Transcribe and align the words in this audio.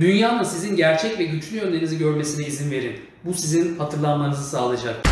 Dünyanın 0.00 0.42
sizin 0.42 0.76
gerçek 0.76 1.18
ve 1.18 1.24
güçlü 1.24 1.56
yönlerinizi 1.56 1.98
görmesine 1.98 2.46
izin 2.46 2.70
verin. 2.70 2.96
Bu 3.24 3.34
sizin 3.34 3.78
hatırlanmanızı 3.78 4.50
sağlayacak. 4.50 5.06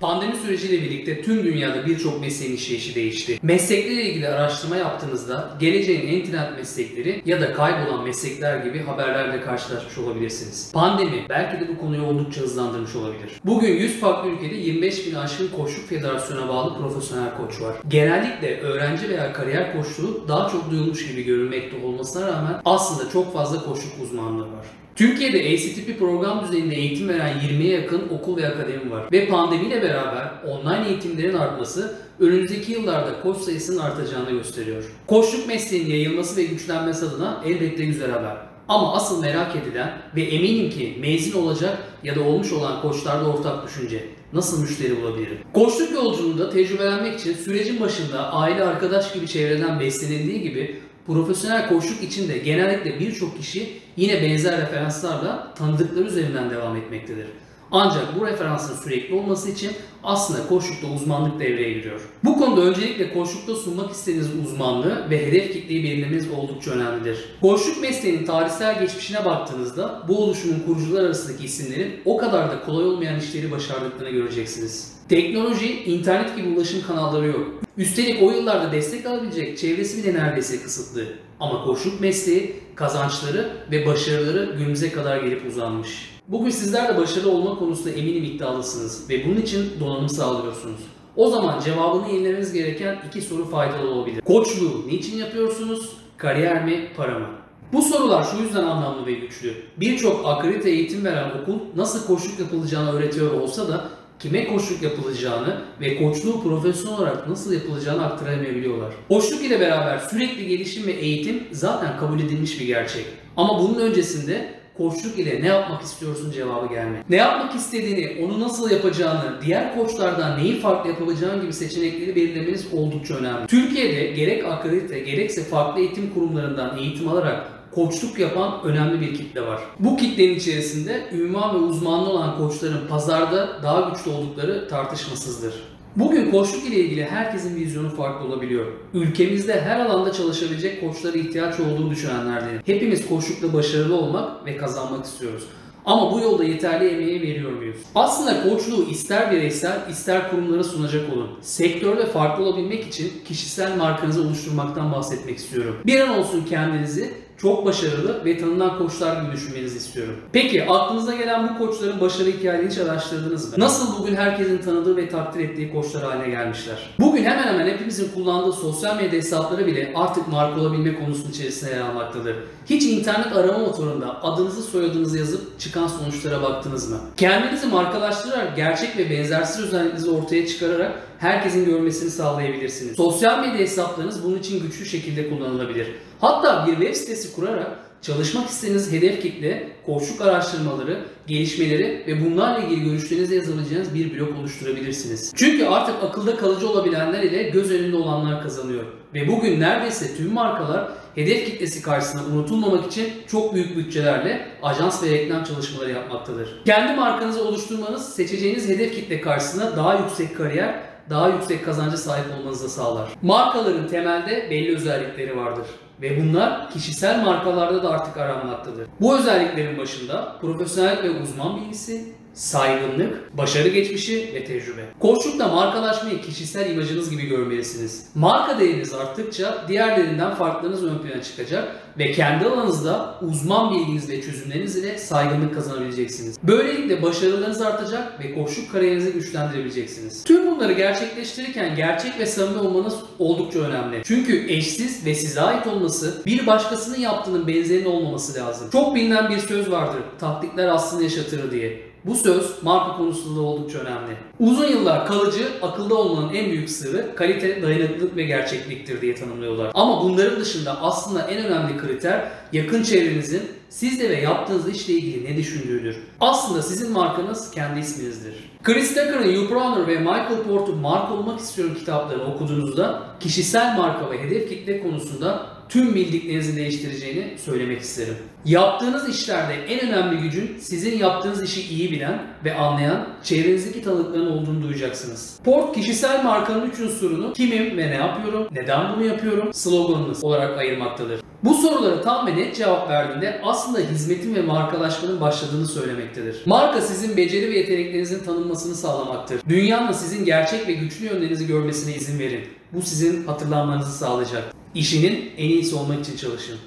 Pandemi 0.00 0.36
süreciyle 0.36 0.82
birlikte 0.82 1.22
tüm 1.22 1.44
dünyada 1.44 1.86
birçok 1.86 2.20
mesleğin 2.20 2.56
işleyişi 2.56 2.94
değişti. 2.94 3.38
Mesleklerle 3.42 4.02
ilgili 4.02 4.28
araştırma 4.28 4.76
yaptığınızda 4.76 5.56
geleceğin 5.60 6.08
en 6.08 6.30
trend 6.30 6.56
meslekleri 6.56 7.22
ya 7.26 7.40
da 7.40 7.52
kaybolan 7.52 8.04
meslekler 8.04 8.64
gibi 8.64 8.82
haberlerle 8.82 9.40
karşılaşmış 9.40 9.98
olabilirsiniz. 9.98 10.72
Pandemi 10.72 11.26
belki 11.28 11.60
de 11.60 11.68
bu 11.68 11.78
konuyu 11.78 12.02
oldukça 12.02 12.40
hızlandırmış 12.40 12.96
olabilir. 12.96 13.30
Bugün 13.44 13.72
100 13.72 14.00
farklı 14.00 14.30
ülkede 14.30 14.54
25 14.54 15.06
bin 15.06 15.14
aşkın 15.14 15.48
koçluk 15.48 15.88
federasyona 15.88 16.48
bağlı 16.48 16.78
profesyonel 16.78 17.36
koç 17.36 17.60
var. 17.60 17.76
Genellikle 17.88 18.60
öğrenci 18.60 19.08
veya 19.08 19.32
kariyer 19.32 19.76
koçluğu 19.76 20.24
daha 20.28 20.48
çok 20.48 20.70
duyulmuş 20.70 21.08
gibi 21.08 21.22
görülmekte 21.22 21.86
olmasına 21.86 22.26
rağmen 22.26 22.60
aslında 22.64 23.10
çok 23.10 23.32
fazla 23.32 23.64
koçluk 23.64 23.92
uzmanlığı 24.02 24.42
var. 24.52 24.66
Türkiye'de 24.98 25.38
ACTP 25.38 25.98
program 25.98 26.44
düzeyinde 26.44 26.74
eğitim 26.76 27.08
veren 27.08 27.36
20'ye 27.38 27.80
yakın 27.80 28.02
okul 28.08 28.36
ve 28.36 28.48
akademi 28.48 28.90
var. 28.90 29.12
Ve 29.12 29.28
pandemiyle 29.28 29.82
beraber 29.82 30.32
online 30.46 30.88
eğitimlerin 30.88 31.34
artması 31.34 31.98
önümüzdeki 32.20 32.72
yıllarda 32.72 33.20
koç 33.22 33.36
sayısının 33.36 33.78
artacağını 33.78 34.30
gösteriyor. 34.30 34.84
Koçluk 35.06 35.46
mesleğinin 35.46 35.90
yayılması 35.90 36.36
ve 36.36 36.44
güçlenmesi 36.44 37.06
adına 37.06 37.42
elbette 37.46 37.84
güzel 37.84 38.10
haber. 38.10 38.36
Ama 38.68 38.94
asıl 38.94 39.20
merak 39.20 39.56
edilen 39.56 39.98
ve 40.16 40.22
eminim 40.22 40.70
ki 40.70 40.96
mezun 41.00 41.42
olacak 41.42 41.78
ya 42.04 42.16
da 42.16 42.20
olmuş 42.22 42.52
olan 42.52 42.82
koçlarda 42.82 43.28
ortak 43.28 43.66
düşünce. 43.66 44.04
Nasıl 44.32 44.60
müşteri 44.60 45.02
bulabilirim? 45.02 45.38
Koçluk 45.52 45.92
yolculuğunda 45.92 46.50
tecrübelenmek 46.50 47.20
için 47.20 47.34
sürecin 47.34 47.80
başında 47.80 48.32
aile 48.32 48.62
arkadaş 48.62 49.12
gibi 49.14 49.26
çevreden 49.26 49.80
beslenildiği 49.80 50.42
gibi 50.42 50.80
Profesyonel 51.08 51.68
koçluk 51.68 52.02
için 52.02 52.28
de 52.28 52.38
genellikle 52.38 53.00
birçok 53.00 53.38
kişi 53.38 53.78
yine 53.96 54.22
benzer 54.22 54.60
referanslarla 54.60 55.54
tanıdıkları 55.54 56.04
üzerinden 56.04 56.50
devam 56.50 56.76
etmektedir. 56.76 57.26
Ancak 57.72 58.20
bu 58.20 58.26
referansın 58.26 58.76
sürekli 58.84 59.14
olması 59.14 59.50
için 59.50 59.70
aslında 60.04 60.48
koçlukta 60.48 60.86
uzmanlık 60.86 61.40
devreye 61.40 61.72
giriyor. 61.72 62.00
Bu 62.24 62.38
konuda 62.38 62.60
öncelikle 62.60 63.12
koçlukta 63.12 63.54
sunmak 63.54 63.92
istediğiniz 63.92 64.28
uzmanlığı 64.44 65.10
ve 65.10 65.26
hedef 65.26 65.52
kitleyi 65.52 65.84
belirlemeniz 65.84 66.30
oldukça 66.30 66.70
önemlidir. 66.70 67.24
Koçluk 67.40 67.80
mesleğinin 67.82 68.26
tarihsel 68.26 68.80
geçmişine 68.80 69.24
baktığınızda 69.24 70.02
bu 70.08 70.24
oluşumun 70.24 70.60
kurucular 70.66 71.04
arasındaki 71.04 71.44
isimlerin 71.44 72.00
o 72.04 72.16
kadar 72.16 72.50
da 72.50 72.60
kolay 72.60 72.86
olmayan 72.86 73.18
işleri 73.18 73.50
başardıklarını 73.50 74.10
göreceksiniz. 74.10 74.98
Teknoloji, 75.08 75.84
internet 75.84 76.36
gibi 76.36 76.48
ulaşım 76.48 76.82
kanalları 76.86 77.26
yok. 77.26 77.46
Üstelik 77.76 78.22
o 78.22 78.30
yıllarda 78.30 78.72
destek 78.72 79.06
alabilecek 79.06 79.58
çevresi 79.58 80.02
bile 80.02 80.14
neredeyse 80.14 80.62
kısıtlı. 80.62 81.04
Ama 81.40 81.64
koçluk 81.64 82.00
mesleği, 82.00 82.56
kazançları 82.74 83.50
ve 83.70 83.86
başarıları 83.86 84.54
günümüze 84.58 84.92
kadar 84.92 85.22
gelip 85.22 85.46
uzanmış. 85.46 86.17
Bugün 86.28 86.50
sizler 86.50 86.88
de 86.88 86.96
başarılı 86.98 87.30
olma 87.30 87.58
konusunda 87.58 87.90
eminim 87.90 88.24
iddialısınız 88.24 89.10
ve 89.10 89.26
bunun 89.26 89.40
için 89.40 89.80
donanım 89.80 90.08
sağlıyorsunuz. 90.08 90.80
O 91.16 91.28
zaman 91.28 91.60
cevabını 91.60 92.08
yenilemeniz 92.08 92.52
gereken 92.52 92.98
iki 93.08 93.20
soru 93.20 93.44
faydalı 93.50 93.90
olabilir. 93.90 94.20
Koçluğu 94.20 94.86
niçin 94.86 95.18
yapıyorsunuz? 95.18 95.92
Kariyer 96.16 96.64
mi, 96.64 96.88
para 96.96 97.18
mı? 97.18 97.26
Bu 97.72 97.82
sorular 97.82 98.24
şu 98.24 98.42
yüzden 98.42 98.64
anlamlı 98.64 99.06
ve 99.06 99.12
güçlü. 99.12 99.54
Birçok 99.76 100.26
akredite 100.26 100.70
eğitim 100.70 101.04
veren 101.04 101.30
okul 101.42 101.58
nasıl 101.76 102.06
koçluk 102.06 102.38
yapılacağını 102.38 102.92
öğretiyor 102.92 103.40
olsa 103.40 103.68
da 103.68 103.88
kime 104.18 104.46
koçluk 104.46 104.82
yapılacağını 104.82 105.62
ve 105.80 105.96
koçluğu 105.98 106.42
profesyonel 106.42 106.98
olarak 106.98 107.28
nasıl 107.28 107.52
yapılacağını 107.52 108.06
aktaramayabiliyorlar. 108.06 108.92
Koçluk 109.08 109.42
ile 109.44 109.60
beraber 109.60 109.98
sürekli 109.98 110.48
gelişim 110.48 110.86
ve 110.86 110.92
eğitim 110.92 111.42
zaten 111.52 111.96
kabul 111.96 112.20
edilmiş 112.20 112.60
bir 112.60 112.66
gerçek. 112.66 113.04
Ama 113.36 113.62
bunun 113.62 113.78
öncesinde 113.78 114.57
koçluk 114.78 115.18
ile 115.18 115.42
ne 115.42 115.46
yapmak 115.46 115.82
istiyorsun 115.82 116.30
cevabı 116.30 116.68
gelmeli. 116.68 117.02
Ne 117.10 117.16
yapmak 117.16 117.54
istediğini, 117.54 118.24
onu 118.24 118.40
nasıl 118.40 118.70
yapacağını, 118.70 119.34
diğer 119.46 119.74
koçlardan 119.78 120.38
neyi 120.38 120.60
farklı 120.60 120.90
yapabileceğin 120.90 121.40
gibi 121.40 121.52
seçenekleri 121.52 122.16
belirlemeniz 122.16 122.66
oldukça 122.72 123.14
önemli. 123.14 123.46
Türkiye'de 123.46 124.06
gerek 124.06 124.44
akredite 124.44 125.00
gerekse 125.00 125.44
farklı 125.44 125.80
eğitim 125.80 126.14
kurumlarından 126.14 126.78
eğitim 126.78 127.08
alarak 127.08 127.46
koçluk 127.74 128.18
yapan 128.18 128.60
önemli 128.64 129.00
bir 129.00 129.14
kitle 129.14 129.42
var. 129.42 129.60
Bu 129.78 129.96
kitlenin 129.96 130.34
içerisinde 130.34 131.02
ünvan 131.12 131.54
ve 131.54 131.58
uzmanlı 131.58 132.10
olan 132.10 132.38
koçların 132.38 132.86
pazarda 132.88 133.62
daha 133.62 133.90
güçlü 133.90 134.10
oldukları 134.10 134.68
tartışmasızdır. 134.68 135.77
Bugün 135.98 136.30
koçluk 136.30 136.66
ile 136.66 136.76
ilgili 136.76 137.04
herkesin 137.04 137.56
vizyonu 137.56 137.90
farklı 137.90 138.26
olabiliyor. 138.26 138.66
Ülkemizde 138.94 139.60
her 139.60 139.80
alanda 139.80 140.12
çalışabilecek 140.12 140.80
koçlara 140.80 141.18
ihtiyaç 141.18 141.60
olduğunu 141.60 141.90
düşünenlerdenim. 141.90 142.60
Hepimiz 142.66 143.08
koçlukta 143.08 143.52
başarılı 143.52 143.96
olmak 143.96 144.46
ve 144.46 144.56
kazanmak 144.56 145.04
istiyoruz. 145.04 145.44
Ama 145.84 146.12
bu 146.12 146.20
yolda 146.20 146.44
yeterli 146.44 146.88
emeği 146.88 147.22
veriyor 147.22 147.52
muyuz? 147.52 147.76
Aslında 147.94 148.42
koçluğu 148.42 148.84
ister 148.90 149.32
bireysel 149.32 149.90
ister 149.90 150.30
kurumlara 150.30 150.64
sunacak 150.64 151.12
olun. 151.12 151.30
Sektörde 151.40 152.06
farklı 152.06 152.44
olabilmek 152.44 152.86
için 152.86 153.12
kişisel 153.24 153.76
markanızı 153.76 154.22
oluşturmaktan 154.22 154.92
bahsetmek 154.92 155.38
istiyorum. 155.38 155.76
Bir 155.86 156.00
an 156.00 156.18
olsun 156.18 156.44
kendinizi 156.44 157.14
çok 157.40 157.66
başarılı 157.66 158.24
ve 158.24 158.38
tanınan 158.38 158.78
koçlar 158.78 159.22
gibi 159.22 159.32
düşünmenizi 159.32 159.76
istiyorum. 159.76 160.16
Peki 160.32 160.64
aklınıza 160.64 161.14
gelen 161.14 161.48
bu 161.48 161.58
koçların 161.58 162.00
başarı 162.00 162.28
hikayelerini 162.28 162.70
hiç 162.70 162.78
araştırdınız 162.78 163.48
mı? 163.48 163.64
Nasıl 163.64 163.98
bugün 163.98 164.16
herkesin 164.16 164.58
tanıdığı 164.58 164.96
ve 164.96 165.08
takdir 165.08 165.40
ettiği 165.40 165.72
koçlar 165.72 166.04
haline 166.04 166.28
gelmişler? 166.28 166.90
Bugün 167.00 167.24
hemen 167.24 167.46
hemen 167.46 167.66
hepimizin 167.66 168.10
kullandığı 168.14 168.52
sosyal 168.52 168.96
medya 168.96 169.12
hesapları 169.18 169.66
bile 169.66 169.92
artık 169.96 170.28
marka 170.28 170.60
olabilme 170.60 170.94
konusunun 171.04 171.30
içerisinde 171.30 171.70
yer 171.70 171.80
almaktadır. 171.80 172.36
Hiç 172.66 172.82
internet 172.82 173.36
arama 173.36 173.58
motorunda 173.58 174.24
adınızı 174.24 174.62
soyadınızı 174.62 175.18
yazıp 175.18 175.60
çıkan 175.60 175.86
sonuçlara 175.86 176.42
baktınız 176.42 176.90
mı? 176.90 176.98
Kendinizi 177.16 177.66
markalaştırarak 177.66 178.56
gerçek 178.56 178.98
ve 178.98 179.10
benzersiz 179.10 179.64
özelliklerinizi 179.64 180.10
ortaya 180.10 180.46
çıkararak 180.46 180.92
herkesin 181.18 181.64
görmesini 181.64 182.10
sağlayabilirsiniz. 182.10 182.96
Sosyal 182.96 183.40
medya 183.40 183.58
hesaplarınız 183.58 184.24
bunun 184.24 184.38
için 184.38 184.62
güçlü 184.62 184.86
şekilde 184.86 185.30
kullanılabilir. 185.30 185.86
Hatta 186.20 186.66
bir 186.66 186.72
web 186.72 186.94
sitesi 186.94 187.34
kurarak 187.34 187.78
çalışmak 188.02 188.48
istediğiniz 188.48 188.92
hedef 188.92 189.22
kitle, 189.22 189.68
koçluk 189.86 190.20
araştırmaları, 190.20 191.04
gelişmeleri 191.26 192.04
ve 192.06 192.24
bunlarla 192.24 192.58
ilgili 192.58 192.84
görüşlerinizi 192.84 193.34
yazabileceğiniz 193.34 193.94
bir 193.94 194.18
blog 194.18 194.38
oluşturabilirsiniz. 194.38 195.32
Çünkü 195.36 195.66
artık 195.66 195.94
akılda 196.02 196.36
kalıcı 196.36 196.68
olabilenler 196.68 197.22
ile 197.22 197.42
göz 197.42 197.70
önünde 197.70 197.96
olanlar 197.96 198.42
kazanıyor. 198.42 198.84
Ve 199.14 199.28
bugün 199.28 199.60
neredeyse 199.60 200.16
tüm 200.16 200.32
markalar 200.32 200.88
hedef 201.14 201.46
kitlesi 201.46 201.82
karşısında 201.82 202.22
unutulmamak 202.34 202.86
için 202.86 203.12
çok 203.26 203.54
büyük 203.54 203.76
bütçelerle 203.76 204.48
ajans 204.62 205.02
ve 205.02 205.10
reklam 205.10 205.44
çalışmaları 205.44 205.90
yapmaktadır. 205.90 206.62
Kendi 206.66 207.00
markanızı 207.00 207.44
oluşturmanız 207.44 208.14
seçeceğiniz 208.14 208.68
hedef 208.68 208.94
kitle 208.94 209.20
karşısında 209.20 209.76
daha 209.76 209.94
yüksek 209.98 210.36
kariyer 210.36 210.80
daha 211.10 211.28
yüksek 211.28 211.64
kazanca 211.64 211.96
sahip 211.96 212.26
olmanızı 212.40 212.68
sağlar. 212.68 213.08
Markaların 213.22 213.88
temelde 213.88 214.50
belli 214.50 214.76
özellikleri 214.76 215.36
vardır 215.36 215.66
ve 216.02 216.22
bunlar 216.22 216.70
kişisel 216.70 217.24
markalarda 217.24 217.82
da 217.82 217.90
artık 217.90 218.16
aranmaktadır. 218.16 218.88
Bu 219.00 219.18
özelliklerin 219.18 219.78
başında 219.78 220.36
profesyonel 220.40 221.02
ve 221.02 221.10
uzman 221.10 221.56
bilgisi, 221.56 222.12
saygınlık, 222.38 223.38
başarı 223.38 223.68
geçmişi 223.68 224.30
ve 224.34 224.44
tecrübe. 224.44 224.84
Koçlukta 225.00 225.48
markalaşmayı 225.48 226.22
kişisel 226.22 226.70
imajınız 226.70 227.10
gibi 227.10 227.26
görmelisiniz. 227.26 228.06
Marka 228.14 228.58
değeriniz 228.58 228.94
arttıkça 228.94 229.64
diğerlerinden 229.68 230.34
farklarınız 230.34 230.84
ön 230.84 230.98
plana 230.98 231.22
çıkacak 231.22 231.76
ve 231.98 232.12
kendi 232.12 232.44
alanınızda 232.44 233.14
uzman 233.22 233.74
bilginiz 233.74 234.08
ve 234.08 234.22
çözümleriniz 234.22 234.76
ile 234.76 234.98
saygınlık 234.98 235.54
kazanabileceksiniz. 235.54 236.38
Böylelikle 236.42 237.02
başarılarınız 237.02 237.62
artacak 237.62 238.20
ve 238.24 238.34
koçluk 238.34 238.72
kariyerinizi 238.72 239.12
güçlendirebileceksiniz. 239.12 240.24
Tüm 240.24 240.50
bunları 240.50 240.72
gerçekleştirirken 240.72 241.76
gerçek 241.76 242.18
ve 242.18 242.26
samimi 242.26 242.58
olmanız 242.58 242.94
oldukça 243.18 243.58
önemli. 243.58 244.02
Çünkü 244.04 244.52
eşsiz 244.52 245.06
ve 245.06 245.14
size 245.14 245.40
ait 245.40 245.66
olması 245.66 246.22
bir 246.26 246.46
başkasının 246.46 246.98
yaptığının 246.98 247.46
benzerinin 247.46 247.84
olmaması 247.84 248.40
lazım. 248.40 248.70
Çok 248.70 248.94
bilinen 248.94 249.30
bir 249.30 249.38
söz 249.38 249.70
vardır. 249.70 250.00
Taktikler 250.18 250.68
aslında 250.68 251.02
yaşatır 251.02 251.50
diye. 251.50 251.87
Bu 252.04 252.14
söz 252.14 252.62
marka 252.62 252.96
konusunda 252.96 253.40
oldukça 253.40 253.78
önemli. 253.78 254.16
Uzun 254.40 254.66
yıllar 254.66 255.06
kalıcı, 255.06 255.48
akılda 255.62 255.94
olmanın 255.94 256.34
en 256.34 256.50
büyük 256.50 256.70
sırrı 256.70 257.14
kalite, 257.16 257.62
dayanıklılık 257.62 258.16
ve 258.16 258.22
gerçekliktir 258.22 259.00
diye 259.00 259.14
tanımlıyorlar. 259.14 259.70
Ama 259.74 260.04
bunların 260.04 260.40
dışında 260.40 260.82
aslında 260.82 261.22
en 261.22 261.44
önemli 261.44 261.78
kriter 261.78 262.28
yakın 262.52 262.82
çevrenizin 262.82 263.42
sizle 263.68 264.10
ve 264.10 264.20
yaptığınız 264.20 264.68
işle 264.68 264.92
ilgili 264.92 265.32
ne 265.32 265.36
düşündüğüdür. 265.36 265.96
Aslında 266.20 266.62
sizin 266.62 266.92
markanız 266.92 267.50
kendi 267.50 267.80
isminizdir. 267.80 268.34
Chris 268.62 268.88
Tucker'ın 268.88 269.22
Hugh 269.22 269.50
Browner 269.50 269.86
ve 269.86 269.98
Michael 269.98 270.42
Porter'ın 270.48 270.78
Marka 270.78 271.14
Olmak 271.14 271.40
İstiyorum 271.40 271.74
kitaplarını 271.74 272.34
okuduğunuzda 272.34 273.02
kişisel 273.20 273.76
marka 273.76 274.10
ve 274.10 274.22
hedef 274.22 274.48
kitle 274.48 274.82
konusunda 274.82 275.57
tüm 275.68 275.94
bildiklerinizi 275.94 276.56
değiştireceğini 276.56 277.38
söylemek 277.38 277.80
isterim. 277.80 278.14
Yaptığınız 278.44 279.08
işlerde 279.08 279.54
en 279.54 279.88
önemli 279.88 280.22
gücün 280.22 280.56
sizin 280.60 280.98
yaptığınız 280.98 281.42
işi 281.42 281.74
iyi 281.74 281.92
bilen 281.92 282.22
ve 282.44 282.54
anlayan 282.54 283.08
çevrenizdeki 283.22 283.82
tanıdıkların 283.82 284.30
olduğunu 284.30 284.62
duyacaksınız. 284.62 285.40
Port 285.44 285.74
kişisel 285.74 286.24
markanın 286.24 286.70
üç 286.70 286.80
unsurunu 286.80 287.32
kimim 287.32 287.76
ve 287.76 287.90
ne 287.90 287.94
yapıyorum, 287.94 288.48
neden 288.52 288.96
bunu 288.96 289.04
yapıyorum, 289.04 289.52
sloganınız 289.52 290.24
olarak 290.24 290.58
ayırmaktadır. 290.58 291.20
Bu 291.44 291.54
sorulara 291.54 292.00
tam 292.00 292.26
ve 292.26 292.36
net 292.36 292.56
cevap 292.56 292.90
verdiğinde 292.90 293.40
aslında 293.44 293.78
hizmetin 293.78 294.34
ve 294.34 294.42
markalaşmanın 294.42 295.20
başladığını 295.20 295.66
söylemektedir. 295.66 296.42
Marka 296.46 296.80
sizin 296.80 297.16
beceri 297.16 297.50
ve 297.50 297.58
yeteneklerinizin 297.58 298.24
tanınmasını 298.24 298.74
sağlamaktır. 298.74 299.40
Dünyanın 299.48 299.92
sizin 299.92 300.24
gerçek 300.24 300.68
ve 300.68 300.72
güçlü 300.72 301.06
yönlerinizi 301.06 301.46
görmesine 301.46 301.94
izin 301.94 302.18
verin. 302.18 302.40
Bu 302.72 302.82
sizin 302.82 303.26
hatırlanmanızı 303.26 303.98
sağlayacak. 303.98 304.57
İşinin 304.74 305.30
en 305.36 305.48
iyisi 305.48 305.74
olmak 305.74 306.00
için 306.00 306.16
çalışın. 306.16 306.58